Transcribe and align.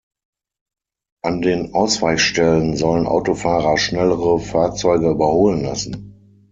An 1.23 1.43
den 1.43 1.75
Ausweichstellen 1.75 2.75
sollen 2.75 3.05
Autofahrer 3.05 3.77
schnellere 3.77 4.39
Fahrzeuge 4.39 5.11
überholen 5.11 5.61
lassen. 5.61 6.39